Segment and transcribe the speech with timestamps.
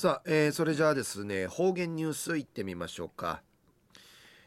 [0.00, 3.42] さあ、えー、それじゃあですね方言ニュースいってみましょうか、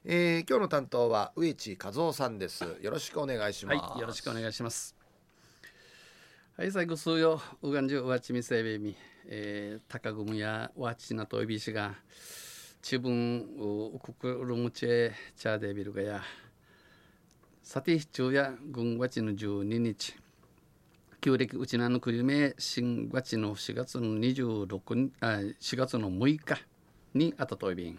[0.03, 2.63] えー、今日の担当は植地和夫さんです。
[2.81, 3.77] よろしくお願いします。
[3.77, 4.95] はいよろしくお願いします。
[6.57, 8.95] はい最後数ようがんじゅうわちみせべみ、
[9.27, 11.93] えー、高組やわちなといびしが
[12.81, 13.41] 自分
[13.93, 16.23] うくくるむちえチャーデビルがや。
[17.61, 20.22] さて昼夜軍わちの12日。
[21.23, 26.61] 旧暦うちなのくじめ新月の4月の26あ4月の6日
[27.13, 27.97] にあたといびん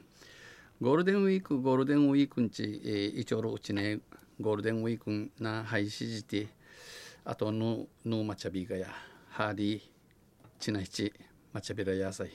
[0.79, 4.01] ゴールデンウィークゴールデンウィークんち、えー、いちょろうちね
[4.39, 6.48] ゴールデンウィークな廃止じて
[7.25, 8.89] あとののまちゃびがや
[9.31, 9.81] ハーディ
[10.61, 11.15] ちなひち
[11.55, 12.31] まちゃびらやさい。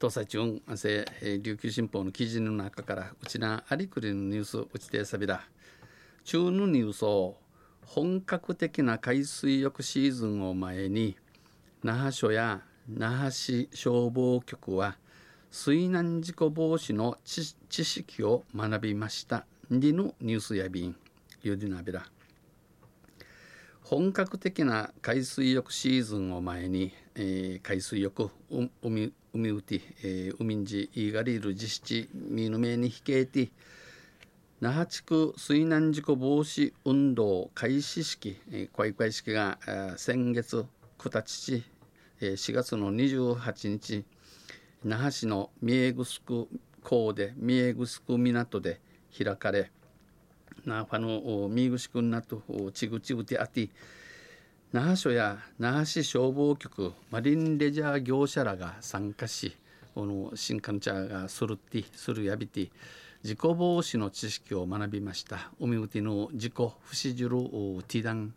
[0.00, 5.44] 東西中あせ、えー、琉球新報の記事の中からうちなありくりのニュースうちてさびら
[6.24, 7.36] 中のニュースを
[7.86, 11.16] 本格的な海水浴シーズンを前に
[11.82, 14.96] 那覇署や那覇市消防局は
[15.50, 19.44] 水難事故防止の知識を学びました。
[19.70, 20.96] りのニュースやびん。
[21.42, 22.06] ゆりなびら。
[23.82, 28.30] 本格的な海水浴シーズンを前に、えー、海水浴
[28.82, 33.50] 海海うて、えー、海んじいがりる実施みぬめにひけいて
[34.62, 39.58] 那覇地区水難事故防止運動開始式、えー、開会式が、
[39.96, 40.64] 先月
[40.98, 41.64] 9日、
[42.20, 44.04] えー、4月の28日
[44.84, 46.46] 那覇市の三重城
[46.80, 48.78] 港で三重城港で
[49.18, 49.72] 開かれ
[50.64, 53.68] 那覇の三重城港ちぐちぐてあて
[54.72, 59.56] 那覇署や那覇市消防局マリンレジャー業者らが参加し
[59.96, 62.70] この新幹茶がするってするやびて
[63.22, 65.52] 事故防止の知識を学びました。
[65.60, 68.34] 海うての事故不死じるティダン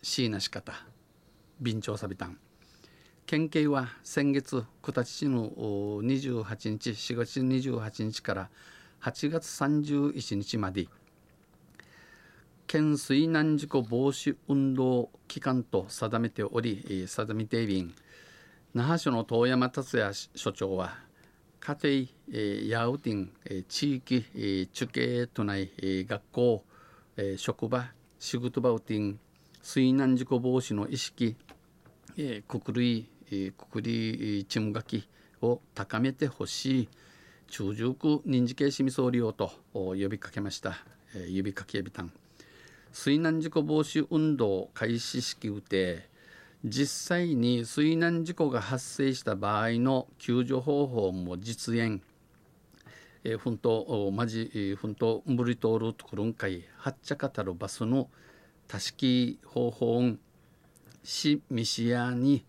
[0.00, 0.72] シーなし方。
[1.60, 2.38] 便調さびたん。
[3.26, 5.50] 県警は先月9日の
[6.04, 8.48] 28日4月28日から
[9.02, 10.86] 8月31日まで
[12.68, 17.92] 県水難事故防止運動期間と定めており定めていびん。
[18.72, 21.04] 那覇署の遠山達也所長は
[21.66, 26.64] 家庭、えー、ヤウティン、えー、地域、えー、中継都内、えー、学校、
[27.16, 27.86] えー、職場
[28.20, 29.18] 仕事場ウティン
[29.62, 31.34] 水難事故防止の意識、
[32.16, 35.08] えー、くくり、えー、くくりちむがき
[35.42, 36.88] を高めてほしい
[37.48, 40.76] 中熟認知系市民総利用と呼びかけました、
[41.16, 42.12] えー、呼びかけびたん
[42.92, 46.08] 水難事故防止運動開始式うて
[46.68, 52.02] 実際に水難事故が発生した場合の救助方法も実演。
[53.22, 56.64] えふんとまじふんと無理通るところんかい。
[56.76, 58.10] はっちゃかたるバスの
[58.66, 60.18] たしき方法ん
[61.04, 62.44] しみしやに、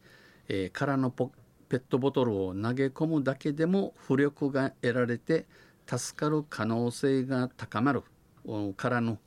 [0.47, 1.31] えー、空のポ
[1.69, 5.45] ペットボトルを投げ込むだけでも浮力が得られて
[5.85, 8.01] 助かる可能性が高まる。
[8.77, 9.19] からの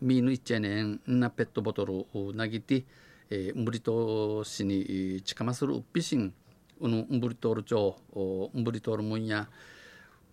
[0.00, 2.84] 見ぬいっちゃねんなペットボトルを投げて
[3.30, 6.32] えー、ンブリト市に近まするうっぴしん
[6.80, 7.96] うぬンブリトール町
[8.54, 9.48] ンブリトールムンや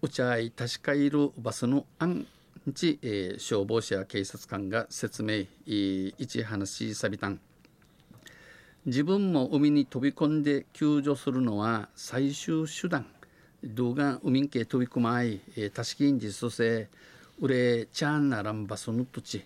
[0.02, 2.28] うちゃい確かいるバスのアン
[2.72, 7.40] ち、えー、消防車や警察官が説明一話さびたん。
[8.86, 13.06] 自分も海に飛び込んで救助するのは最終手段。
[13.64, 16.90] 動画海んけ飛び込まい、えー、たしきんじそせ
[17.40, 19.44] うれちゃんならんバスの土地。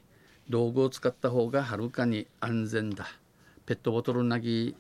[0.50, 3.08] 道具を使った方がはるかに安全だ。
[3.67, 4.78] ペットボトルなぎ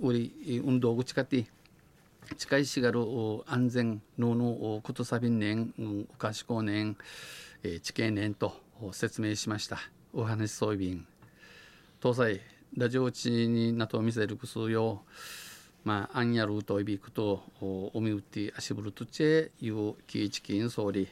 [0.00, 1.46] 売り運動口かて
[2.38, 3.00] 近いしがる
[3.48, 5.74] 安全ののことさびんねん
[6.08, 6.96] おかしこうねん
[7.82, 8.54] 地形ねんと
[8.92, 9.78] 説明しました
[10.14, 11.04] お話そういびん
[12.00, 12.40] 東西
[12.76, 15.02] ラジオ地になと見せるくすよ
[15.82, 21.08] まあ、アンヤルといびくと、おみうて足ぶるとちえ、いうきいちきん総理、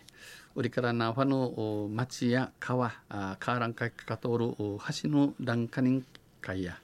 [0.55, 6.07] 売りからなファの町や川、あカーランカか通る橋のランカニン
[6.41, 6.79] 会や、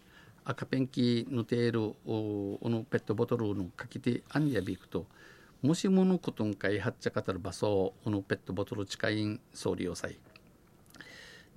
[0.48, 5.04] 赤ペンキ塗っているおのペットボトルのかけてあんやびくと
[5.62, 10.16] もしものことんかいはっちゃかたる場所おのペットボトル近いん総理をさい。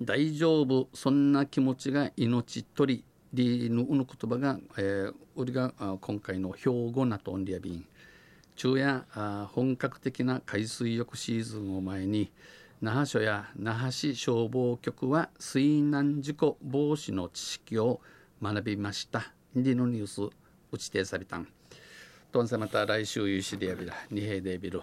[0.02, 7.84] 大丈夫そんな気持ちが命取りりのうの言葉が、えー、俺が今回の標語なとんりやびん
[8.56, 9.04] 昼夜
[9.52, 12.32] 本格的な海水浴シーズンを前に
[12.80, 18.00] 那覇署や那覇市消防局は水難事故防止の知識を
[18.42, 19.32] 学びました。
[19.54, 20.22] でのニュース
[20.72, 21.46] 打ちてさびたん。
[22.32, 24.82] とんせまた来週ゆしでやびら二平でびる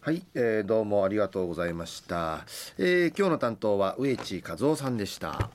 [0.00, 2.44] はい、えー、どうもありがとうございました、
[2.76, 5.50] えー、今日の担当は植地和夫さんでした。